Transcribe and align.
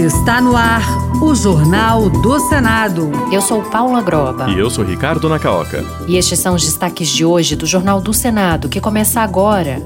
Está 0.00 0.40
no 0.40 0.56
ar 0.56 0.82
o 1.22 1.34
Jornal 1.34 2.08
do 2.08 2.40
Senado. 2.48 3.10
Eu 3.30 3.42
sou 3.42 3.60
Paula 3.60 4.00
Groba. 4.00 4.48
E 4.48 4.58
eu 4.58 4.70
sou 4.70 4.82
Ricardo 4.82 5.28
Nacaoca. 5.28 5.84
E 6.08 6.16
estes 6.16 6.38
são 6.38 6.54
os 6.54 6.64
destaques 6.64 7.06
de 7.10 7.22
hoje 7.22 7.54
do 7.54 7.66
Jornal 7.66 8.00
do 8.00 8.14
Senado, 8.14 8.66
que 8.66 8.80
começa 8.80 9.20
agora. 9.20 9.82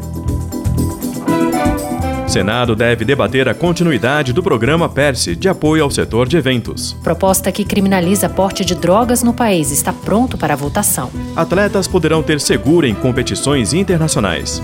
Senado 2.28 2.76
deve 2.76 3.04
debater 3.04 3.48
a 3.48 3.54
continuidade 3.54 4.32
do 4.32 4.40
programa 4.40 4.88
PERSE 4.88 5.34
de 5.34 5.48
apoio 5.48 5.82
ao 5.82 5.90
setor 5.90 6.28
de 6.28 6.36
eventos. 6.36 6.92
Proposta 7.02 7.50
que 7.50 7.64
criminaliza 7.64 8.28
porte 8.28 8.64
de 8.64 8.76
drogas 8.76 9.24
no 9.24 9.34
país 9.34 9.72
está 9.72 9.92
pronto 9.92 10.38
para 10.38 10.54
a 10.54 10.56
votação. 10.56 11.10
Atletas 11.34 11.88
poderão 11.88 12.22
ter 12.22 12.40
seguro 12.40 12.86
em 12.86 12.94
competições 12.94 13.74
internacionais. 13.74 14.62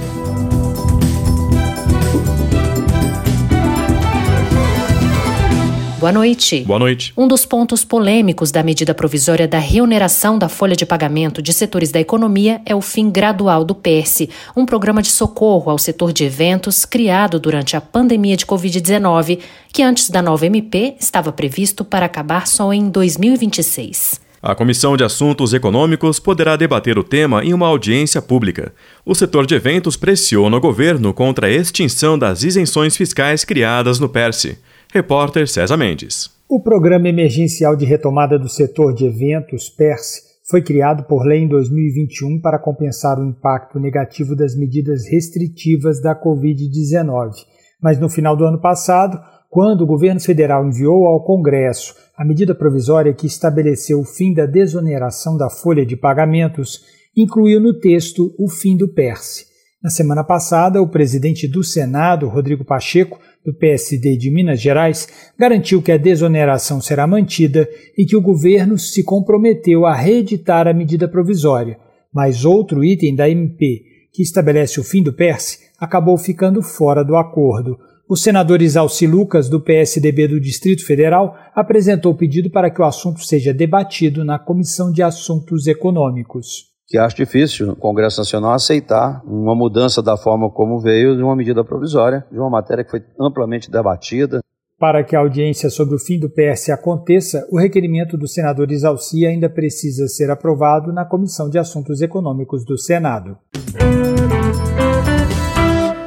Boa 6.01 6.13
noite. 6.13 6.63
Boa 6.63 6.79
noite. 6.79 7.13
Um 7.15 7.29
dos 7.29 7.45
pontos 7.45 7.85
polêmicos 7.85 8.51
da 8.51 8.63
medida 8.63 8.95
provisória 8.95 9.47
da 9.47 9.59
reoneração 9.59 10.39
da 10.39 10.49
folha 10.49 10.75
de 10.75 10.87
pagamento 10.87 11.43
de 11.43 11.53
setores 11.53 11.93
da 11.93 12.01
economia 12.01 12.63
é 12.65 12.75
o 12.75 12.81
fim 12.81 13.11
gradual 13.11 13.67
do 13.67 13.75
PERSE, 13.75 14.31
um 14.57 14.65
programa 14.65 15.03
de 15.03 15.09
socorro 15.09 15.71
ao 15.71 15.77
setor 15.77 16.11
de 16.11 16.25
eventos 16.25 16.87
criado 16.87 17.39
durante 17.39 17.77
a 17.77 17.83
pandemia 17.83 18.35
de 18.35 18.47
Covid-19, 18.47 19.41
que 19.71 19.83
antes 19.83 20.09
da 20.09 20.23
nova 20.23 20.47
MP 20.47 20.97
estava 20.99 21.31
previsto 21.31 21.85
para 21.85 22.07
acabar 22.07 22.47
só 22.47 22.73
em 22.73 22.89
2026. 22.89 24.23
A 24.43 24.55
Comissão 24.55 24.97
de 24.97 25.05
Assuntos 25.05 25.53
Econômicos 25.53 26.19
poderá 26.19 26.57
debater 26.57 26.99
o 26.99 27.05
tema 27.05 27.45
em 27.45 27.53
uma 27.53 27.67
audiência 27.67 28.23
pública. 28.23 28.73
O 29.05 29.15
setor 29.15 29.45
de 29.45 29.55
eventos 29.55 29.99
pressiona 29.99 30.57
o 30.57 30.61
governo 30.61 31.13
contra 31.13 31.47
a 31.47 31.51
extinção 31.51 32.19
das 32.19 32.43
isenções 32.43 32.97
fiscais 32.97 33.45
criadas 33.45 34.01
no 34.01 34.09
PERSE. 34.09 34.57
Repórter 34.93 35.47
César 35.47 35.77
Mendes. 35.77 36.29
O 36.49 36.61
Programa 36.61 37.09
Emergencial 37.09 37.77
de 37.77 37.85
Retomada 37.85 38.37
do 38.37 38.49
Setor 38.49 38.93
de 38.93 39.07
Eventos, 39.07 39.69
PERSE, 39.69 40.21
foi 40.51 40.63
criado 40.63 41.05
por 41.05 41.25
lei 41.25 41.45
em 41.45 41.49
2021 41.49 42.41
para 42.41 42.59
compensar 42.59 43.17
o 43.17 43.25
impacto 43.25 43.79
negativo 43.79 44.35
das 44.35 44.57
medidas 44.57 45.07
restritivas 45.09 46.03
da 46.03 46.21
Covid-19. 46.21 47.35
Mas 47.81 48.01
no 48.01 48.09
final 48.09 48.37
do 48.37 48.45
ano 48.45 48.61
passado, 48.61 49.21
quando 49.49 49.83
o 49.83 49.87
governo 49.87 50.19
federal 50.19 50.67
enviou 50.67 51.07
ao 51.07 51.23
Congresso 51.23 51.95
a 52.17 52.25
medida 52.25 52.53
provisória 52.53 53.15
que 53.15 53.29
estabeleceu 53.29 54.01
o 54.01 54.05
fim 54.05 54.35
da 54.35 54.45
desoneração 54.45 55.37
da 55.37 55.49
folha 55.49 55.87
de 55.87 55.97
pagamentos, 55.97 56.81
incluiu 57.17 57.61
no 57.61 57.79
texto 57.79 58.35
o 58.37 58.49
fim 58.49 58.77
do 58.77 58.89
PERSE. 58.89 59.51
Na 59.83 59.89
semana 59.89 60.23
passada, 60.23 60.83
o 60.83 60.91
presidente 60.91 61.49
do 61.49 61.65
Senado, 61.65 62.29
Rodrigo 62.29 62.65
Pacheco, 62.65 63.19
do 63.45 63.55
PSD 63.55 64.17
de 64.17 64.31
Minas 64.31 64.61
Gerais, 64.61 65.09
garantiu 65.39 65.81
que 65.81 65.93
a 65.93 65.97
desoneração 65.97 66.81
será 66.81 67.07
mantida 67.07 67.69
e 67.97 68.05
que 68.05 68.17
o 68.17 68.21
governo 68.21 68.79
se 68.79 69.03
comprometeu 69.03 69.87
a 69.87 69.95
reeditar 69.95 70.69
a 70.69 70.75
medida 70.75 71.09
provisória. 71.09 71.79
Mas 72.13 72.45
outro 72.45 72.85
item 72.85 73.15
da 73.15 73.29
MP, 73.29 73.83
que 74.13 74.23
estabelece 74.23 74.81
o 74.81 74.85
fim 74.85 75.03
do 75.03 75.13
PERSE, 75.13 75.59
acabou 75.79 76.19
ficando 76.19 76.63
fora 76.63 77.05
do 77.05 77.17
acordo. 77.17 77.79
O 78.09 78.17
senador 78.17 78.61
Isalci 78.61 79.07
Lucas, 79.07 79.49
do 79.49 79.61
PSDB 79.61 80.29
do 80.29 80.41
Distrito 80.41 80.85
Federal, 80.85 81.37
apresentou 81.55 82.15
pedido 82.15 82.51
para 82.51 82.71
que 82.71 82.83
o 82.83 82.85
assunto 82.85 83.25
seja 83.25 83.55
debatido 83.55 84.25
na 84.25 84.39
Comissão 84.39 84.91
de 84.91 85.03
Assuntos 85.03 85.67
Econômicos 85.67 86.71
que 86.91 86.99
acho 86.99 87.15
difícil 87.15 87.71
o 87.71 87.77
Congresso 87.77 88.19
Nacional 88.19 88.53
aceitar 88.53 89.23
uma 89.25 89.55
mudança 89.55 90.03
da 90.03 90.17
forma 90.17 90.51
como 90.51 90.81
veio 90.81 91.17
de 91.17 91.23
uma 91.23 91.37
medida 91.37 91.63
provisória, 91.63 92.27
de 92.33 92.37
uma 92.37 92.51
matéria 92.51 92.83
que 92.83 92.91
foi 92.91 93.05
amplamente 93.19 93.71
debatida. 93.71 94.41
Para 94.77 95.05
que 95.05 95.15
a 95.15 95.21
audiência 95.21 95.71
sobre 95.71 95.95
o 95.95 96.01
fim 96.01 96.19
do 96.19 96.29
PS 96.29 96.71
aconteça, 96.71 97.47
o 97.49 97.59
requerimento 97.59 98.19
do 98.19 98.27
senador 98.27 98.73
Isalci 98.73 99.25
ainda 99.25 99.49
precisa 99.49 100.09
ser 100.09 100.31
aprovado 100.31 100.93
na 100.93 101.05
Comissão 101.05 101.49
de 101.49 101.59
Assuntos 101.59 102.03
Econômicos 102.03 102.65
do 102.65 102.77
Senado. 102.77 103.39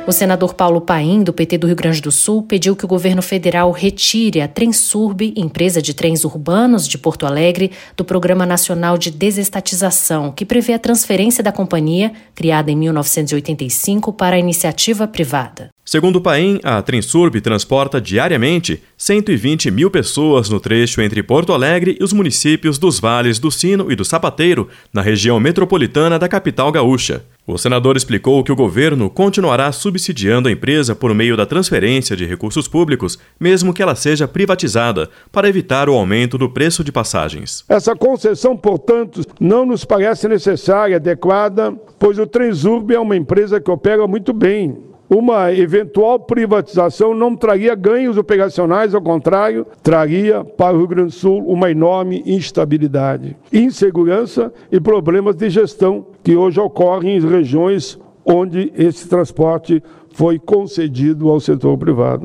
O 0.05 0.11
senador 0.11 0.53
Paulo 0.53 0.81
Paim, 0.81 1.23
do 1.23 1.31
PT 1.31 1.57
do 1.57 1.67
Rio 1.67 1.77
Grande 1.77 2.01
do 2.01 2.11
Sul, 2.11 2.43
pediu 2.43 2.75
que 2.75 2.83
o 2.83 2.87
governo 2.87 3.21
federal 3.21 3.71
retire 3.71 4.41
a 4.41 4.49
Trensurb, 4.49 5.33
empresa 5.33 5.81
de 5.81 5.93
trens 5.93 6.25
urbanos 6.25 6.85
de 6.89 6.97
Porto 6.97 7.25
Alegre, 7.25 7.71
do 7.95 8.03
Programa 8.03 8.45
Nacional 8.45 8.97
de 8.97 9.09
Desestatização, 9.09 10.29
que 10.33 10.43
prevê 10.43 10.73
a 10.73 10.79
transferência 10.79 11.41
da 11.41 11.53
companhia, 11.53 12.11
criada 12.35 12.69
em 12.69 12.75
1985, 12.75 14.11
para 14.11 14.35
a 14.35 14.39
iniciativa 14.39 15.07
privada. 15.07 15.69
Segundo 15.85 16.17
o 16.17 16.21
Paim, 16.21 16.59
a 16.63 16.81
Trensurb 16.81 17.39
transporta 17.39 18.01
diariamente 18.01 18.83
120 18.97 19.71
mil 19.71 19.89
pessoas 19.89 20.49
no 20.49 20.59
trecho 20.59 21.01
entre 21.01 21.23
Porto 21.23 21.53
Alegre 21.53 21.97
e 21.97 22.03
os 22.03 22.11
municípios 22.11 22.77
dos 22.77 22.99
Vales 22.99 23.39
do 23.39 23.49
Sino 23.49 23.89
e 23.89 23.95
do 23.95 24.03
Sapateiro, 24.03 24.67
na 24.91 25.01
região 25.01 25.39
metropolitana 25.39 26.19
da 26.19 26.27
capital 26.27 26.73
gaúcha. 26.73 27.23
O 27.45 27.57
senador 27.57 27.97
explicou 27.97 28.41
que 28.41 28.53
o 28.53 28.55
governo 28.55 29.09
continuará 29.09 29.69
subsidiando 29.73 30.47
a 30.47 30.51
empresa 30.51 30.95
por 30.95 31.13
meio 31.13 31.35
da 31.35 31.45
transferência 31.45 32.15
de 32.15 32.25
recursos 32.25 32.69
públicos, 32.69 33.19
mesmo 33.37 33.73
que 33.73 33.83
ela 33.83 33.95
seja 33.95 34.25
privatizada, 34.25 35.09
para 35.29 35.49
evitar 35.49 35.89
o 35.89 35.93
aumento 35.93 36.37
do 36.37 36.49
preço 36.49 36.85
de 36.85 36.91
passagens. 36.91 37.65
Essa 37.67 37.97
concessão, 37.97 38.55
portanto, 38.55 39.21
não 39.41 39.65
nos 39.65 39.83
parece 39.83 40.25
necessária, 40.29 40.95
adequada, 40.95 41.73
pois 41.99 42.17
o 42.17 42.25
Transurb 42.25 42.93
é 42.93 42.99
uma 42.99 43.17
empresa 43.17 43.59
que 43.59 43.69
opera 43.69 44.07
muito 44.07 44.31
bem 44.31 44.77
uma 45.09 45.53
eventual 45.53 46.19
privatização 46.19 47.13
não 47.13 47.35
traria 47.35 47.75
ganhos 47.75 48.17
operacionais, 48.17 48.95
ao 48.95 49.01
contrário, 49.01 49.67
traria 49.83 50.43
para 50.43 50.75
o 50.75 50.79
Rio 50.79 50.87
Grande 50.87 51.09
do 51.09 51.13
Sul 51.13 51.45
uma 51.45 51.69
enorme 51.69 52.23
instabilidade, 52.25 53.37
insegurança 53.51 54.51
e 54.71 54.79
problemas 54.79 55.35
de 55.35 55.49
gestão 55.51 56.07
que 56.23 56.35
hoje 56.35 56.59
ocorrem 56.59 57.17
em 57.17 57.27
regiões 57.27 57.99
onde 58.25 58.71
esse 58.75 59.07
transporte 59.07 59.83
foi 60.13 60.39
concedido 60.39 61.29
ao 61.29 61.39
setor 61.39 61.77
privado. 61.77 62.23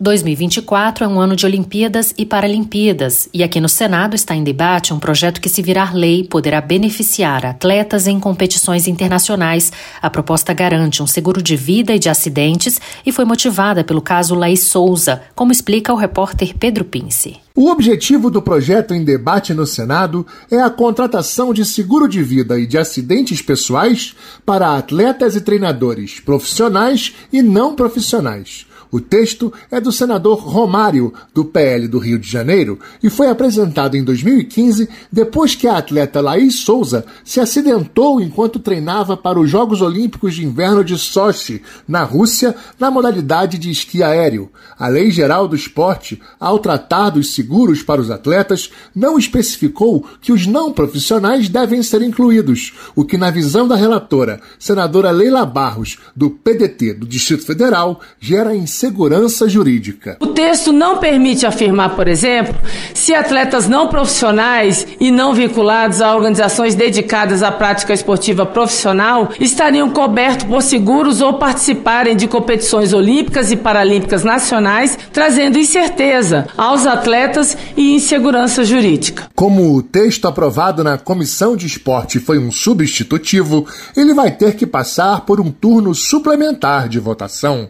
2024 0.00 1.04
é 1.04 1.08
um 1.08 1.18
ano 1.18 1.34
de 1.34 1.44
Olimpíadas 1.44 2.14
e 2.16 2.24
Paralimpíadas, 2.24 3.28
e 3.34 3.42
aqui 3.42 3.60
no 3.60 3.68
Senado 3.68 4.14
está 4.14 4.34
em 4.34 4.44
debate 4.44 4.94
um 4.94 4.98
projeto 4.98 5.40
que, 5.40 5.48
se 5.48 5.60
virar 5.60 5.94
lei, 5.94 6.22
poderá 6.22 6.60
beneficiar 6.60 7.44
atletas 7.44 8.06
em 8.06 8.20
competições 8.20 8.86
internacionais. 8.86 9.72
A 10.00 10.08
proposta 10.08 10.54
garante 10.54 11.02
um 11.02 11.06
seguro 11.06 11.42
de 11.42 11.56
vida 11.56 11.94
e 11.94 11.98
de 11.98 12.08
acidentes 12.08 12.80
e 13.04 13.10
foi 13.10 13.24
motivada 13.24 13.82
pelo 13.82 14.00
caso 14.00 14.34
Laís 14.34 14.60
Souza, 14.60 15.22
como 15.34 15.50
explica 15.50 15.92
o 15.92 15.96
repórter 15.96 16.54
Pedro 16.56 16.84
Pince. 16.84 17.36
O 17.54 17.68
objetivo 17.68 18.30
do 18.30 18.40
projeto 18.40 18.94
em 18.94 19.02
debate 19.02 19.52
no 19.52 19.66
Senado 19.66 20.24
é 20.48 20.60
a 20.60 20.70
contratação 20.70 21.52
de 21.52 21.64
seguro 21.64 22.06
de 22.06 22.22
vida 22.22 22.56
e 22.56 22.68
de 22.68 22.78
acidentes 22.78 23.42
pessoais 23.42 24.14
para 24.46 24.76
atletas 24.76 25.34
e 25.34 25.40
treinadores 25.40 26.20
profissionais 26.20 27.16
e 27.32 27.42
não 27.42 27.74
profissionais. 27.74 28.67
O 28.90 29.00
texto 29.00 29.52
é 29.70 29.80
do 29.80 29.92
senador 29.92 30.38
Romário, 30.38 31.12
do 31.34 31.44
PL 31.44 31.86
do 31.86 31.98
Rio 31.98 32.18
de 32.18 32.28
Janeiro, 32.28 32.78
e 33.02 33.10
foi 33.10 33.28
apresentado 33.28 33.96
em 33.96 34.02
2015 34.02 34.88
depois 35.12 35.54
que 35.54 35.68
a 35.68 35.76
atleta 35.76 36.22
Laís 36.22 36.60
Souza 36.60 37.04
se 37.22 37.38
acidentou 37.38 38.18
enquanto 38.20 38.58
treinava 38.58 39.14
para 39.14 39.38
os 39.38 39.50
Jogos 39.50 39.82
Olímpicos 39.82 40.34
de 40.34 40.44
Inverno 40.44 40.82
de 40.82 40.96
Sochi, 40.96 41.62
na 41.86 42.02
Rússia, 42.02 42.54
na 42.78 42.90
modalidade 42.90 43.58
de 43.58 43.70
esqui 43.70 44.02
aéreo. 44.02 44.50
A 44.78 44.88
Lei 44.88 45.10
Geral 45.10 45.46
do 45.46 45.56
Esporte, 45.56 46.20
ao 46.40 46.58
tratar 46.58 47.10
dos 47.10 47.34
seguros 47.34 47.82
para 47.82 48.00
os 48.00 48.10
atletas, 48.10 48.70
não 48.94 49.18
especificou 49.18 50.06
que 50.20 50.32
os 50.32 50.46
não 50.46 50.72
profissionais 50.72 51.48
devem 51.48 51.82
ser 51.82 52.00
incluídos, 52.00 52.72
o 52.96 53.04
que, 53.04 53.18
na 53.18 53.30
visão 53.30 53.68
da 53.68 53.76
relatora, 53.76 54.40
senadora 54.58 55.10
Leila 55.10 55.44
Barros, 55.44 55.98
do 56.16 56.30
PDT 56.30 56.94
do 56.94 57.06
Distrito 57.06 57.44
Federal, 57.44 58.00
gera 58.18 58.56
incerteza 58.56 58.77
segurança 58.78 59.48
jurídica. 59.48 60.16
O 60.20 60.28
texto 60.28 60.72
não 60.72 60.98
permite 60.98 61.44
afirmar, 61.44 61.96
por 61.96 62.06
exemplo, 62.06 62.54
se 62.94 63.12
atletas 63.12 63.68
não 63.68 63.88
profissionais 63.88 64.86
e 65.00 65.10
não 65.10 65.34
vinculados 65.34 66.00
a 66.00 66.14
organizações 66.14 66.76
dedicadas 66.76 67.42
à 67.42 67.50
prática 67.50 67.92
esportiva 67.92 68.46
profissional 68.46 69.30
estariam 69.40 69.90
cobertos 69.90 70.46
por 70.46 70.62
seguros 70.62 71.20
ou 71.20 71.34
participarem 71.34 72.14
de 72.14 72.28
competições 72.28 72.92
olímpicas 72.92 73.50
e 73.50 73.56
paralímpicas 73.56 74.22
nacionais, 74.22 74.96
trazendo 75.12 75.58
incerteza 75.58 76.46
aos 76.56 76.86
atletas 76.86 77.56
e 77.76 77.96
insegurança 77.96 78.64
jurídica. 78.64 79.28
Como 79.34 79.74
o 79.74 79.82
texto 79.82 80.28
aprovado 80.28 80.84
na 80.84 80.96
Comissão 80.96 81.56
de 81.56 81.66
Esporte 81.66 82.20
foi 82.20 82.38
um 82.38 82.52
substitutivo, 82.52 83.66
ele 83.96 84.14
vai 84.14 84.30
ter 84.30 84.54
que 84.54 84.66
passar 84.66 85.22
por 85.22 85.40
um 85.40 85.50
turno 85.50 85.96
suplementar 85.96 86.88
de 86.88 87.00
votação. 87.00 87.68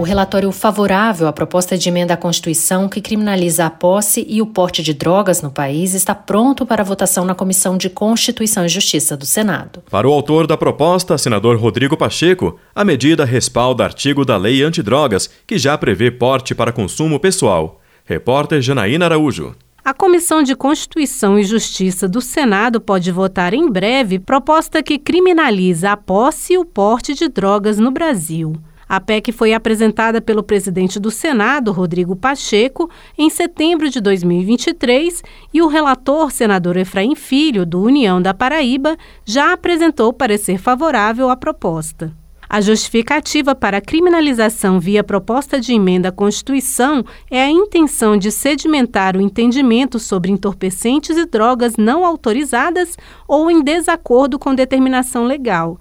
O 0.00 0.02
relatório 0.02 0.50
favorável 0.50 1.28
à 1.28 1.32
proposta 1.32 1.76
de 1.76 1.86
emenda 1.86 2.14
à 2.14 2.16
Constituição 2.16 2.88
que 2.88 3.02
criminaliza 3.02 3.66
a 3.66 3.70
posse 3.70 4.24
e 4.26 4.40
o 4.40 4.46
porte 4.46 4.82
de 4.82 4.94
drogas 4.94 5.42
no 5.42 5.50
país 5.50 5.92
está 5.92 6.14
pronto 6.14 6.64
para 6.64 6.82
votação 6.82 7.22
na 7.22 7.34
Comissão 7.34 7.76
de 7.76 7.90
Constituição 7.90 8.64
e 8.64 8.68
Justiça 8.70 9.14
do 9.14 9.26
Senado. 9.26 9.82
Para 9.90 10.08
o 10.08 10.12
autor 10.14 10.46
da 10.46 10.56
proposta, 10.56 11.18
senador 11.18 11.58
Rodrigo 11.58 11.98
Pacheco, 11.98 12.58
a 12.74 12.82
medida 12.82 13.26
respalda 13.26 13.84
artigo 13.84 14.24
da 14.24 14.38
Lei 14.38 14.62
Antidrogas, 14.62 15.28
que 15.46 15.58
já 15.58 15.76
prevê 15.76 16.10
porte 16.10 16.54
para 16.54 16.72
consumo 16.72 17.20
pessoal. 17.20 17.78
Repórter 18.02 18.62
Janaína 18.62 19.04
Araújo. 19.04 19.54
A 19.84 19.92
Comissão 19.92 20.42
de 20.42 20.56
Constituição 20.56 21.38
e 21.38 21.44
Justiça 21.44 22.08
do 22.08 22.22
Senado 22.22 22.80
pode 22.80 23.12
votar 23.12 23.52
em 23.52 23.70
breve 23.70 24.18
proposta 24.18 24.82
que 24.82 24.98
criminaliza 24.98 25.92
a 25.92 25.96
posse 25.98 26.54
e 26.54 26.58
o 26.58 26.64
porte 26.64 27.12
de 27.12 27.28
drogas 27.28 27.78
no 27.78 27.90
Brasil. 27.90 28.54
A 28.90 29.00
PEC 29.00 29.30
foi 29.30 29.54
apresentada 29.54 30.20
pelo 30.20 30.42
presidente 30.42 30.98
do 30.98 31.12
Senado, 31.12 31.70
Rodrigo 31.70 32.16
Pacheco, 32.16 32.90
em 33.16 33.30
setembro 33.30 33.88
de 33.88 34.00
2023 34.00 35.22
e 35.54 35.62
o 35.62 35.68
relator, 35.68 36.32
senador 36.32 36.76
Efraim 36.76 37.14
Filho, 37.14 37.64
do 37.64 37.80
União 37.80 38.20
da 38.20 38.34
Paraíba, 38.34 38.96
já 39.24 39.52
apresentou 39.52 40.12
parecer 40.12 40.58
favorável 40.58 41.30
à 41.30 41.36
proposta. 41.36 42.12
A 42.48 42.60
justificativa 42.60 43.54
para 43.54 43.76
a 43.76 43.80
criminalização 43.80 44.80
via 44.80 45.04
proposta 45.04 45.60
de 45.60 45.72
emenda 45.72 46.08
à 46.08 46.12
Constituição 46.12 47.04
é 47.30 47.44
a 47.44 47.48
intenção 47.48 48.16
de 48.16 48.32
sedimentar 48.32 49.16
o 49.16 49.20
entendimento 49.20 50.00
sobre 50.00 50.32
entorpecentes 50.32 51.16
e 51.16 51.26
drogas 51.26 51.76
não 51.76 52.04
autorizadas 52.04 52.96
ou 53.28 53.48
em 53.52 53.62
desacordo 53.62 54.36
com 54.36 54.52
determinação 54.52 55.26
legal. 55.26 55.78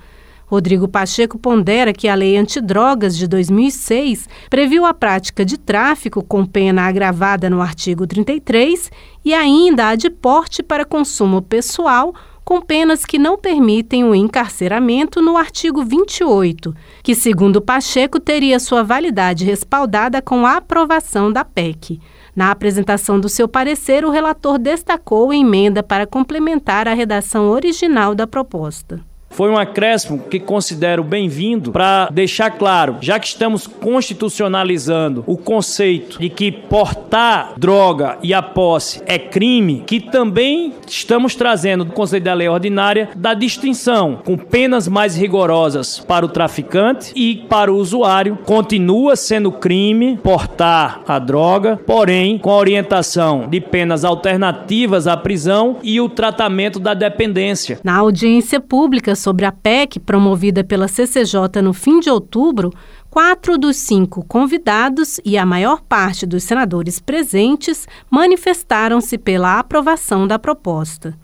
Rodrigo 0.49 0.87
Pacheco 0.87 1.37
pondera 1.37 1.93
que 1.93 2.07
a 2.07 2.15
Lei 2.15 2.35
Antidrogas 2.35 3.15
de 3.15 3.27
2006 3.27 4.27
previu 4.49 4.83
a 4.83 4.95
prática 4.95 5.45
de 5.45 5.59
tráfico 5.59 6.23
com 6.23 6.43
pena 6.43 6.87
agravada 6.87 7.51
no 7.51 7.61
artigo 7.61 8.07
33 8.07 8.91
e 9.23 9.31
ainda 9.31 9.89
a 9.89 9.95
de 9.95 10.09
porte 10.09 10.63
para 10.63 10.83
consumo 10.83 11.39
pessoal 11.39 12.15
com 12.43 12.59
penas 12.59 13.05
que 13.05 13.19
não 13.19 13.37
permitem 13.37 14.03
o 14.03 14.15
encarceramento 14.15 15.21
no 15.21 15.37
artigo 15.37 15.83
28, 15.83 16.75
que, 17.03 17.13
segundo 17.13 17.61
Pacheco, 17.61 18.19
teria 18.19 18.59
sua 18.59 18.81
validade 18.81 19.45
respaldada 19.45 20.19
com 20.19 20.47
a 20.47 20.57
aprovação 20.57 21.31
da 21.31 21.45
PEC. 21.45 21.99
Na 22.35 22.49
apresentação 22.49 23.19
do 23.19 23.29
seu 23.29 23.47
parecer, 23.47 24.03
o 24.03 24.09
relator 24.09 24.57
destacou 24.57 25.29
a 25.29 25.35
emenda 25.35 25.83
para 25.83 26.07
complementar 26.07 26.87
a 26.87 26.95
redação 26.95 27.49
original 27.51 28.15
da 28.15 28.25
proposta. 28.25 29.08
Foi 29.29 29.49
um 29.49 29.57
acréscimo 29.57 30.19
que 30.19 30.39
considero 30.39 31.03
bem-vindo 31.03 31.71
para 31.71 32.09
deixar 32.11 32.51
claro, 32.51 32.97
já 32.99 33.19
que 33.19 33.27
estamos 33.27 33.67
constitucionalizando 33.67 35.23
o 35.25 35.37
conceito 35.37 36.19
de 36.19 36.29
que 36.29 36.51
portar 36.51 37.53
droga 37.57 38.17
e 38.21 38.33
a 38.33 38.41
posse 38.41 39.01
é 39.05 39.17
crime, 39.17 39.83
que 39.85 39.99
também 39.99 40.73
estamos 40.87 41.35
trazendo 41.35 41.85
do 41.85 41.93
conceito 41.93 42.23
da 42.23 42.33
lei 42.33 42.49
ordinária 42.49 43.09
da 43.15 43.33
distinção 43.33 44.19
com 44.25 44.37
penas 44.37 44.87
mais 44.87 45.15
rigorosas 45.15 45.99
para 45.99 46.25
o 46.25 46.29
traficante 46.29 47.11
e 47.15 47.45
para 47.49 47.71
o 47.71 47.77
usuário. 47.77 48.37
Continua 48.45 49.15
sendo 49.15 49.51
crime 49.51 50.17
portar 50.17 51.01
a 51.07 51.19
droga, 51.19 51.79
porém 51.85 52.37
com 52.37 52.51
a 52.51 52.57
orientação 52.57 53.47
de 53.47 53.61
penas 53.61 54.03
alternativas 54.03 55.07
à 55.07 55.15
prisão 55.15 55.77
e 55.83 56.01
o 56.01 56.09
tratamento 56.09 56.79
da 56.79 56.93
dependência. 56.93 57.79
Na 57.83 57.97
audiência 57.97 58.59
pública 58.59 59.15
sobre 59.19 59.45
a 59.45 59.51
PEC 59.51 59.99
promovida 59.99 60.63
pela 60.63 60.87
CCJ 60.87 61.61
no 61.61 61.73
fim 61.73 61.99
de 61.99 62.09
outubro, 62.09 62.73
quatro 63.09 63.57
dos 63.57 63.77
cinco 63.77 64.23
convidados 64.25 65.19
e 65.23 65.37
a 65.37 65.45
maior 65.45 65.81
parte 65.81 66.25
dos 66.25 66.43
senadores 66.43 66.99
presentes 66.99 67.87
manifestaram-se 68.09 69.17
pela 69.17 69.59
aprovação 69.59 70.25
da 70.25 70.39
proposta. 70.39 71.17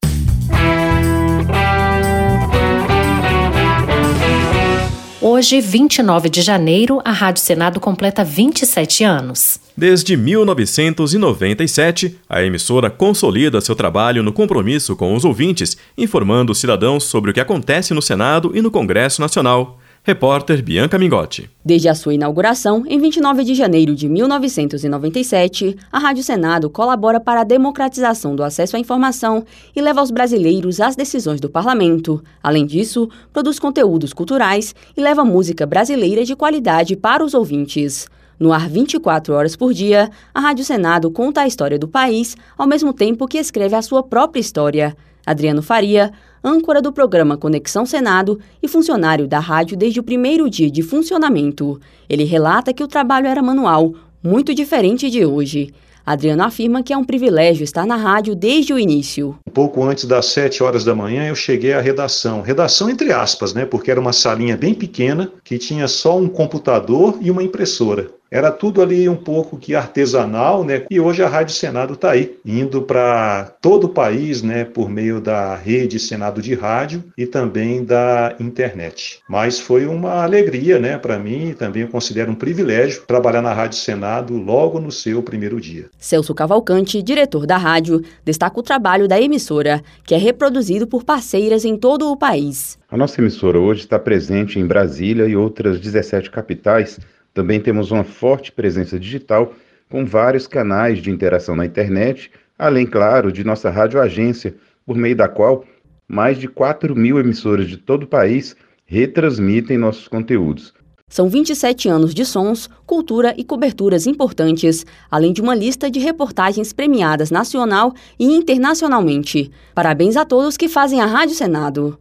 Hoje, 5.21 5.59
29 5.59 6.29
de 6.29 6.41
janeiro, 6.43 7.01
a 7.03 7.11
Rádio 7.11 7.41
Senado 7.41 7.79
completa 7.79 8.23
27 8.23 9.03
anos. 9.03 9.64
Desde 9.77 10.15
1997, 10.15 12.17
a 12.29 12.41
emissora 12.41 12.89
consolida 12.89 13.59
seu 13.59 13.75
trabalho 13.75 14.23
no 14.23 14.31
compromisso 14.31 14.95
com 14.95 15.13
os 15.13 15.25
ouvintes, 15.25 15.75
informando 15.97 16.53
os 16.53 16.59
cidadãos 16.59 17.03
sobre 17.03 17.31
o 17.31 17.33
que 17.33 17.41
acontece 17.41 17.93
no 17.93 18.01
Senado 18.01 18.53
e 18.55 18.61
no 18.61 18.71
Congresso 18.71 19.19
Nacional. 19.19 19.77
Repórter 20.01 20.63
Bianca 20.63 20.97
Mingotti. 20.97 21.49
Desde 21.63 21.89
a 21.89 21.95
sua 21.95 22.13
inauguração, 22.13 22.85
em 22.87 22.99
29 22.99 23.43
de 23.43 23.53
janeiro 23.53 23.93
de 23.93 24.07
1997, 24.07 25.75
a 25.91 25.99
Rádio 25.99 26.23
Senado 26.23 26.69
colabora 26.69 27.19
para 27.19 27.41
a 27.41 27.43
democratização 27.43 28.33
do 28.33 28.43
acesso 28.43 28.77
à 28.77 28.79
informação 28.79 29.43
e 29.75 29.81
leva 29.81 29.99
aos 29.99 30.11
brasileiros 30.11 30.79
as 30.79 30.95
decisões 30.95 31.41
do 31.41 31.49
parlamento. 31.49 32.23
Além 32.41 32.65
disso, 32.65 33.09
produz 33.33 33.59
conteúdos 33.59 34.13
culturais 34.13 34.73
e 34.95 35.01
leva 35.01 35.25
música 35.25 35.65
brasileira 35.65 36.23
de 36.23 36.33
qualidade 36.33 36.95
para 36.95 37.25
os 37.25 37.33
ouvintes. 37.33 38.07
No 38.37 38.51
ar 38.51 38.67
24 38.67 39.33
horas 39.33 39.55
por 39.55 39.73
dia, 39.73 40.09
a 40.33 40.39
Rádio 40.41 40.65
Senado 40.65 41.09
conta 41.09 41.41
a 41.41 41.47
história 41.47 41.79
do 41.79 41.87
país, 41.87 42.35
ao 42.57 42.67
mesmo 42.67 42.91
tempo 42.91 43.27
que 43.27 43.37
escreve 43.37 43.75
a 43.75 43.81
sua 43.81 44.03
própria 44.03 44.41
história. 44.41 44.95
Adriano 45.25 45.61
Faria, 45.61 46.11
âncora 46.43 46.81
do 46.81 46.91
programa 46.91 47.37
Conexão 47.37 47.85
Senado 47.85 48.39
e 48.61 48.67
funcionário 48.67 49.27
da 49.27 49.39
rádio 49.39 49.77
desde 49.77 49.99
o 49.99 50.03
primeiro 50.03 50.49
dia 50.49 50.69
de 50.69 50.83
funcionamento. 50.83 51.79
Ele 52.09 52.25
relata 52.25 52.73
que 52.73 52.83
o 52.83 52.87
trabalho 52.87 53.27
era 53.27 53.41
manual, 53.41 53.93
muito 54.21 54.53
diferente 54.53 55.09
de 55.09 55.25
hoje. 55.25 55.73
Adriano 56.05 56.43
afirma 56.43 56.83
que 56.83 56.93
é 56.93 56.97
um 56.97 57.03
privilégio 57.03 57.63
estar 57.63 57.83
na 57.83 57.95
rádio 57.95 58.35
desde 58.35 58.71
o 58.71 58.77
início. 58.77 59.35
Pouco 59.51 59.83
antes 59.83 60.05
das 60.05 60.27
7 60.27 60.61
horas 60.61 60.85
da 60.85 60.93
manhã 60.93 61.25
eu 61.27 61.33
cheguei 61.33 61.73
à 61.73 61.81
redação. 61.81 62.41
Redação 62.41 62.89
entre 62.91 63.11
aspas, 63.11 63.55
né? 63.55 63.65
Porque 63.65 63.89
era 63.89 63.99
uma 63.99 64.13
salinha 64.13 64.55
bem 64.55 64.75
pequena 64.75 65.31
que 65.43 65.57
tinha 65.57 65.87
só 65.87 66.15
um 66.15 66.27
computador 66.27 67.17
e 67.21 67.31
uma 67.31 67.41
impressora. 67.41 68.11
Era 68.29 68.51
tudo 68.51 68.81
ali 68.81 69.07
um 69.07 69.15
pouco 69.15 69.57
que 69.57 69.75
artesanal, 69.75 70.63
né? 70.63 70.83
E 70.89 70.99
hoje 70.99 71.23
a 71.23 71.27
Rádio 71.27 71.55
Senado 71.55 71.93
está 71.93 72.11
aí, 72.11 72.37
indo 72.45 72.81
para 72.81 73.55
todo 73.61 73.85
o 73.85 73.89
país, 73.89 74.41
né? 74.41 74.65
Por 74.65 74.89
meio 74.89 75.21
da 75.21 75.55
rede 75.55 75.99
Senado 75.99 76.41
de 76.41 76.53
Rádio 76.53 77.03
e 77.17 77.25
também 77.25 77.83
da 77.83 78.35
internet. 78.39 79.19
Mas 79.29 79.59
foi 79.59 79.85
uma 79.85 80.23
alegria, 80.23 80.79
né? 80.79 80.97
Para 80.97 81.19
mim, 81.19 81.55
também 81.57 81.83
eu 81.83 81.87
considero 81.87 82.31
um 82.31 82.35
privilégio 82.35 83.03
trabalhar 83.07 83.41
na 83.41 83.53
Rádio 83.53 83.77
Senado 83.77 84.35
logo 84.35 84.79
no 84.79 84.91
seu 84.91 85.21
primeiro 85.21 85.61
dia. 85.61 85.85
Celso 85.97 86.33
Cavalcante, 86.33 87.01
diretor 87.03 87.45
da 87.45 87.57
rádio, 87.57 88.01
destaca 88.23 88.59
o 88.59 88.63
trabalho 88.63 89.07
da 89.07 89.21
emissora, 89.21 89.83
que 90.03 90.15
é 90.15 90.17
reproduzido 90.17 90.87
por 90.87 91.03
parceiras 91.03 91.63
em 91.63 91.77
todo 91.77 92.11
o 92.11 92.17
país. 92.17 92.77
A 92.89 92.97
nossa 92.97 93.19
emissora 93.19 93.59
hoje 93.59 93.81
está 93.81 93.99
presente 93.99 94.59
em 94.59 94.65
Brasília 94.65 95.25
e 95.25 95.35
outras 95.35 95.79
17 95.79 96.31
capitais 96.31 96.99
também 97.35 97.59
temos 97.59 97.91
uma 97.91 98.05
forte 98.05 98.49
presença 98.49 98.97
digital, 98.97 99.53
com 99.89 100.05
vários 100.05 100.47
canais 100.47 100.99
de 100.99 101.11
interação 101.11 101.53
na 101.53 101.65
internet, 101.65 102.31
além, 102.57 102.87
claro, 102.87 103.29
de 103.29 103.43
nossa 103.43 103.69
radioagência, 103.69 104.55
por 104.85 104.95
meio 104.95 105.17
da 105.17 105.27
qual 105.27 105.65
mais 106.07 106.39
de 106.39 106.47
4 106.47 106.95
mil 106.95 107.19
emissoras 107.19 107.67
de 107.67 107.75
todo 107.75 108.03
o 108.03 108.07
país 108.07 108.55
retransmitem 108.85 109.77
nossos 109.77 110.07
conteúdos. 110.07 110.73
São 111.09 111.27
27 111.27 111.89
anos 111.89 112.13
de 112.13 112.25
sons, 112.25 112.69
cultura 112.85 113.35
e 113.37 113.43
coberturas 113.43 114.07
importantes, 114.07 114.85
além 115.11 115.33
de 115.33 115.41
uma 115.41 115.53
lista 115.53 115.91
de 115.91 115.99
reportagens 115.99 116.71
premiadas 116.71 117.31
nacional 117.31 117.93
e 118.17 118.25
internacionalmente. 118.25 119.51
Parabéns 119.73 120.15
a 120.15 120.23
todos 120.23 120.55
que 120.55 120.69
fazem 120.69 121.01
a 121.01 121.05
Rádio 121.05 121.35
Senado. 121.35 121.99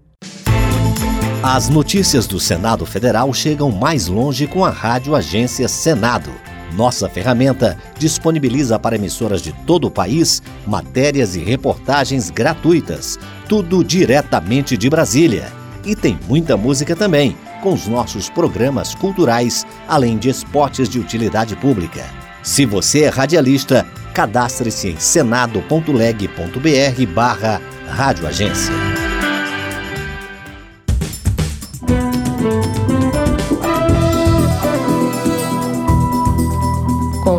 As 1.46 1.68
notícias 1.68 2.26
do 2.26 2.40
Senado 2.40 2.86
Federal 2.86 3.30
chegam 3.34 3.70
mais 3.70 4.06
longe 4.06 4.46
com 4.46 4.64
a 4.64 4.70
Rádio 4.70 5.14
Agência 5.14 5.68
Senado. 5.68 6.30
Nossa 6.72 7.06
ferramenta 7.06 7.76
disponibiliza 7.98 8.78
para 8.78 8.96
emissoras 8.96 9.42
de 9.42 9.52
todo 9.66 9.86
o 9.86 9.90
país 9.90 10.42
matérias 10.66 11.36
e 11.36 11.40
reportagens 11.40 12.30
gratuitas, 12.30 13.18
tudo 13.46 13.84
diretamente 13.84 14.74
de 14.74 14.88
Brasília. 14.88 15.52
E 15.84 15.94
tem 15.94 16.18
muita 16.26 16.56
música 16.56 16.96
também, 16.96 17.36
com 17.62 17.74
os 17.74 17.86
nossos 17.86 18.30
programas 18.30 18.94
culturais, 18.94 19.66
além 19.86 20.16
de 20.16 20.30
esportes 20.30 20.88
de 20.88 20.98
utilidade 20.98 21.54
pública. 21.56 22.06
Se 22.42 22.64
você 22.64 23.02
é 23.02 23.10
radialista, 23.10 23.86
cadastre-se 24.14 24.88
em 24.88 24.98
senado.leg.br 24.98 27.06
barra 27.14 27.60
radioagência. 27.86 28.93